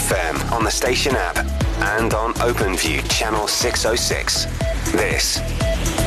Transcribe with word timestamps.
FM 0.00 0.50
on 0.50 0.64
the 0.64 0.70
station 0.70 1.14
app 1.14 1.36
and 1.98 2.14
on 2.14 2.32
OpenView 2.34 3.06
channel 3.10 3.46
606. 3.46 4.46
This 4.92 5.40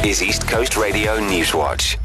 is 0.04 0.23
East 0.23 0.47
Coast 0.47 0.76
Radio 0.76 1.20
Newswatch. 1.20 1.98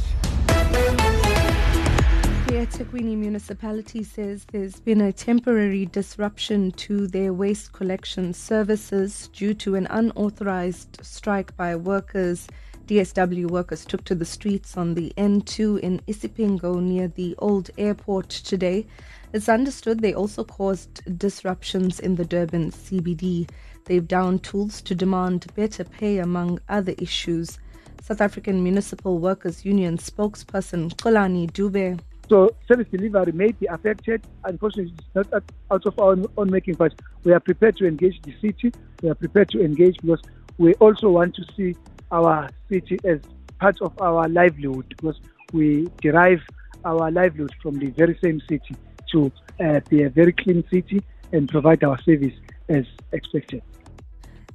The 2.46 2.54
eThekwini 2.66 3.16
municipality 3.16 4.03
says 4.04 4.45
there's 4.53 4.80
been 4.80 5.01
a 5.01 5.12
temporary 5.14 5.87
disruption 5.87 6.72
to 6.72 7.06
their 7.06 7.32
waste 7.32 7.72
collection 7.72 8.34
services 8.34 9.30
due 9.32 9.55
to 9.55 9.75
an 9.75 9.86
unauthorized 9.89 10.98
strike 11.02 11.57
by 11.57 11.75
workers. 11.75 12.48
DSW 12.89 13.50
workers 13.50 13.84
took 13.84 14.02
to 14.04 14.14
the 14.14 14.25
streets 14.25 14.79
on 14.79 14.95
the 14.95 15.12
N2 15.18 15.80
in 15.80 16.00
Isipingo 16.09 16.80
near 16.82 17.07
the 17.07 17.34
old 17.36 17.71
airport 17.77 18.30
today. 18.30 18.86
It's 19.34 19.50
understood 19.50 20.00
they 20.00 20.14
also 20.14 20.43
caused 20.43 21.03
disruptions 21.18 22.00
in 22.00 22.14
the 22.14 22.25
Durban 22.25 22.71
CBD. 22.71 23.46
They've 23.85 24.09
downed 24.09 24.43
tools 24.43 24.81
to 24.81 24.95
demand 24.95 25.46
better 25.54 25.85
pay, 25.85 26.17
among 26.17 26.61
other 26.71 26.95
issues. 26.96 27.59
South 28.00 28.22
African 28.22 28.62
Municipal 28.64 29.18
Workers 29.18 29.67
Union 29.67 29.98
spokesperson 29.98 30.90
Kolani 30.96 31.50
Dube 31.53 32.00
so 32.31 32.55
service 32.67 32.86
delivery 32.91 33.33
may 33.33 33.53
be 33.53 33.67
affected. 33.67 34.23
Unfortunately, 34.45 34.95
it's 34.98 35.31
not 35.31 35.42
out 35.70 35.86
of 35.86 35.98
our 35.98 36.17
own 36.36 36.50
making, 36.50 36.75
but 36.75 36.95
we 37.25 37.33
are 37.33 37.41
prepared 37.41 37.77
to 37.78 37.86
engage 37.86 38.20
the 38.23 38.34
city. 38.41 38.73
We 39.03 39.11
are 39.11 39.14
prepared 39.14 39.48
to 39.50 39.62
engage 39.62 39.97
because 40.03 40.20
we 40.59 40.75
also 40.75 41.09
want 41.09 41.34
to 41.36 41.45
see 41.56 41.75
our 42.11 42.48
city 42.70 42.98
as 43.05 43.20
part 43.58 43.80
of 43.83 43.92
our 44.00 44.28
livelihood 44.28 44.86
because 44.89 45.20
we 45.53 45.89
derive 46.00 46.41
our 46.84 47.11
livelihood 47.11 47.55
from 47.62 47.78
the 47.78 47.91
very 47.91 48.19
same 48.22 48.41
city 48.48 48.77
to 49.11 49.33
uh, 49.61 49.81
be 49.89 50.03
a 50.03 50.11
very 50.11 50.33
clean 50.33 50.62
city 50.70 51.03
and 51.33 51.48
provide 51.48 51.83
our 51.84 52.00
service 52.03 52.34
as 52.69 52.84
expected. 53.12 53.62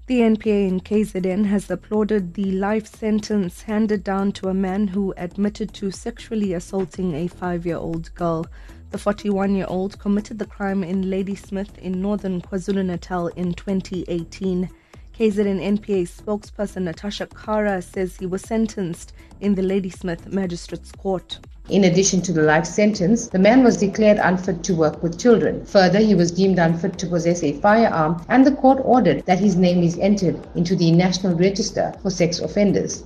The 0.06 0.20
NPA 0.20 0.68
in 0.68 0.82
KZN 0.82 1.46
has 1.46 1.72
applauded 1.72 2.34
the 2.34 2.52
life 2.52 2.88
sentence 2.88 3.62
handed 3.62 4.04
down 4.04 4.34
to 4.34 4.50
a 4.50 4.54
man 4.54 4.88
who 4.88 5.14
admitted 5.16 5.74
to 5.76 5.92
sexually 5.92 6.54
assaulting 6.54 7.14
a 7.14 7.28
five 7.28 7.66
year 7.66 7.78
old 7.78 8.14
girl. 8.14 8.46
The 8.92 8.98
41 8.98 9.56
year 9.56 9.66
old 9.70 9.98
committed 10.00 10.40
the 10.40 10.46
crime 10.46 10.84
in 10.84 11.10
Ladysmith 11.10 11.78
in 11.78 12.02
northern 12.02 12.42
KwaZulu 12.42 12.86
Natal 12.86 13.28
in 13.30 13.54
2018. 13.54 14.70
KZN 15.18 15.78
NPA 15.78 16.08
spokesperson 16.08 16.84
Natasha 16.84 17.28
Kara 17.28 17.84
says 17.84 18.18
he 18.18 18.26
was 18.26 18.42
sentenced 18.42 19.14
in 19.42 19.54
the 19.54 19.62
Ladysmith 19.62 20.34
Magistrates 20.34 20.92
Court. 20.92 21.40
In 21.70 21.84
addition 21.84 22.20
to 22.24 22.34
the 22.34 22.42
life 22.42 22.66
sentence, 22.66 23.28
the 23.28 23.38
man 23.38 23.64
was 23.64 23.78
declared 23.78 24.18
unfit 24.18 24.64
to 24.64 24.74
work 24.74 25.04
with 25.04 25.20
children. 25.20 25.64
Further, 25.66 26.00
he 26.00 26.16
was 26.16 26.32
deemed 26.32 26.58
unfit 26.58 26.98
to 26.98 27.06
possess 27.06 27.44
a 27.44 27.54
firearm, 27.62 28.26
and 28.28 28.44
the 28.44 28.54
court 28.54 28.80
ordered 28.84 29.24
that 29.28 29.38
his 29.38 29.56
name 29.56 29.84
is 29.84 30.00
entered 30.00 30.40
into 30.56 30.76
the 30.76 30.92
National 30.92 31.36
Register 31.36 31.94
for 32.02 32.10
Sex 32.10 32.40
Offenders. 32.40 33.04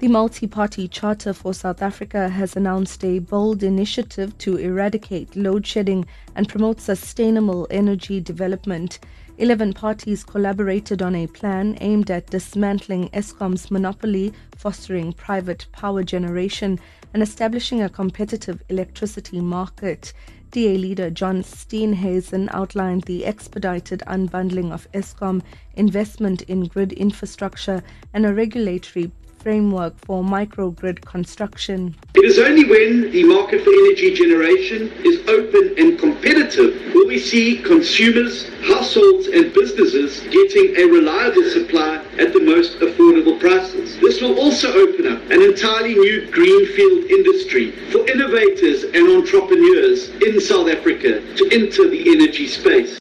The 0.00 0.08
Multi 0.08 0.48
Party 0.48 0.88
Charter 0.88 1.32
for 1.32 1.54
South 1.54 1.80
Africa 1.80 2.28
has 2.28 2.56
announced 2.56 3.04
a 3.04 3.20
bold 3.20 3.62
initiative 3.62 4.36
to 4.38 4.56
eradicate 4.56 5.36
load 5.36 5.64
shedding 5.64 6.04
and 6.34 6.48
promote 6.48 6.80
sustainable 6.80 7.68
energy 7.70 8.20
development. 8.20 8.98
11 9.38 9.72
parties 9.72 10.24
collaborated 10.24 11.00
on 11.02 11.14
a 11.14 11.26
plan 11.26 11.76
aimed 11.80 12.10
at 12.10 12.28
dismantling 12.28 13.08
Eskom's 13.10 13.70
monopoly, 13.70 14.32
fostering 14.56 15.12
private 15.12 15.66
power 15.72 16.02
generation, 16.02 16.78
and 17.14 17.22
establishing 17.22 17.82
a 17.82 17.88
competitive 17.88 18.62
electricity 18.68 19.40
market. 19.40 20.12
DA 20.50 20.76
leader 20.76 21.08
John 21.08 21.42
Steenhuisen 21.42 22.48
outlined 22.52 23.04
the 23.04 23.24
expedited 23.24 24.02
unbundling 24.06 24.70
of 24.70 24.90
Eskom, 24.92 25.42
investment 25.76 26.42
in 26.42 26.64
grid 26.64 26.92
infrastructure, 26.92 27.82
and 28.12 28.26
a 28.26 28.34
regulatory 28.34 29.10
framework 29.42 29.94
for 30.06 30.22
microgrid 30.22 31.04
construction. 31.04 31.94
It 32.14 32.24
is 32.24 32.38
only 32.38 32.64
when 32.64 33.10
the 33.10 33.24
market 33.24 33.64
for 33.64 33.70
energy 33.70 34.14
generation 34.14 34.92
is 35.04 35.26
open 35.28 35.74
and 35.78 35.98
competitive 35.98 36.94
will 36.94 37.08
we 37.08 37.18
see 37.18 37.58
consumers, 37.58 38.48
households, 38.62 39.26
and 39.26 39.52
businesses 39.52 40.20
getting 40.30 40.76
a 40.76 40.84
reliable 40.84 41.44
supply 41.50 41.96
at 42.18 42.32
the 42.32 42.40
most 42.40 42.78
affordable 42.78 43.38
prices. 43.40 43.98
This 43.98 44.20
will 44.20 44.38
also 44.38 44.72
open 44.72 45.06
up 45.08 45.22
an 45.30 45.42
entirely 45.42 45.94
new 45.94 46.30
greenfield 46.30 47.10
industry 47.10 47.72
for 47.90 48.08
innovators 48.08 48.84
and 48.84 49.08
entrepreneurs 49.08 50.10
in 50.22 50.40
South 50.40 50.68
Africa 50.68 51.20
to 51.36 51.48
enter 51.50 51.88
the 51.88 52.12
energy 52.12 52.46
space. 52.46 52.98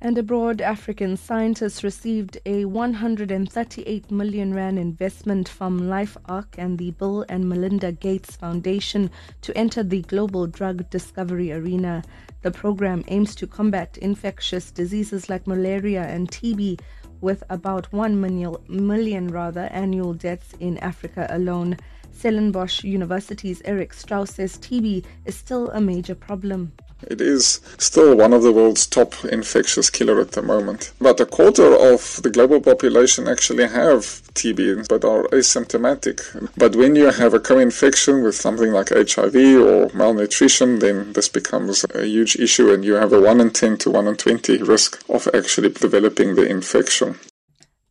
And 0.00 0.16
abroad, 0.16 0.60
African 0.60 1.16
scientists 1.16 1.82
received 1.82 2.38
a 2.46 2.66
138 2.66 4.10
million 4.12 4.54
rand 4.54 4.78
investment 4.78 5.48
from 5.48 5.80
LifeArc 5.80 6.46
and 6.56 6.78
the 6.78 6.92
Bill 6.92 7.24
and 7.28 7.48
Melinda 7.48 7.90
Gates 7.90 8.36
Foundation 8.36 9.10
to 9.40 9.58
enter 9.58 9.82
the 9.82 10.02
global 10.02 10.46
drug 10.46 10.88
discovery 10.90 11.50
arena. 11.50 12.04
The 12.42 12.52
program 12.52 13.02
aims 13.08 13.34
to 13.34 13.48
combat 13.48 13.98
infectious 13.98 14.70
diseases 14.70 15.28
like 15.28 15.48
malaria 15.48 16.04
and 16.04 16.30
TB 16.30 16.80
with 17.20 17.42
about 17.50 17.92
1 17.92 18.20
million, 18.20 18.54
million 18.68 19.26
rather 19.26 19.68
annual 19.72 20.14
deaths 20.14 20.54
in 20.60 20.78
Africa 20.78 21.26
alone. 21.30 21.76
Stellenbosch 22.12 22.84
University's 22.84 23.62
Erick 23.64 23.92
Strauss 23.92 24.34
says 24.34 24.58
TB 24.58 25.04
is 25.24 25.34
still 25.34 25.70
a 25.70 25.80
major 25.80 26.14
problem. 26.14 26.70
It 27.06 27.20
is 27.20 27.60
still 27.78 28.16
one 28.16 28.32
of 28.32 28.42
the 28.42 28.52
world's 28.52 28.86
top 28.86 29.24
infectious 29.24 29.88
killer 29.88 30.20
at 30.20 30.32
the 30.32 30.42
moment. 30.42 30.92
But 31.00 31.20
a 31.20 31.26
quarter 31.26 31.74
of 31.74 32.20
the 32.22 32.30
global 32.30 32.60
population 32.60 33.28
actually 33.28 33.68
have 33.68 34.22
TB 34.34 34.88
but 34.88 35.04
are 35.04 35.24
asymptomatic. 35.28 36.50
But 36.56 36.74
when 36.74 36.96
you 36.96 37.10
have 37.10 37.34
a 37.34 37.40
co-infection 37.40 38.22
with 38.22 38.34
something 38.34 38.72
like 38.72 38.88
HIV 38.88 39.36
or 39.36 39.90
malnutrition, 39.94 40.80
then 40.80 41.12
this 41.12 41.28
becomes 41.28 41.84
a 41.94 42.04
huge 42.04 42.36
issue 42.36 42.72
and 42.72 42.84
you 42.84 42.94
have 42.94 43.12
a 43.12 43.20
1 43.20 43.40
in 43.40 43.50
10 43.50 43.78
to 43.78 43.90
1 43.90 44.08
in 44.08 44.16
20 44.16 44.62
risk 44.62 45.02
of 45.08 45.28
actually 45.32 45.70
developing 45.70 46.34
the 46.34 46.46
infection. 46.46 47.18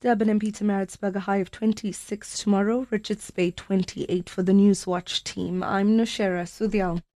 Durban 0.02 0.30
and 0.30 0.40
Pietermaritzburg 0.40 1.16
a 1.16 1.22
high 1.22 1.38
of 1.38 1.50
26 1.50 2.38
tomorrow, 2.38 2.86
Richards 2.92 3.32
Bay 3.32 3.52
28 3.52 4.30
for 4.30 4.44
the 4.44 4.52
Newswatch 4.52 5.24
team. 5.24 5.64
I'm 5.64 5.98
Nushera 5.98 6.44
Sudial. 6.44 7.02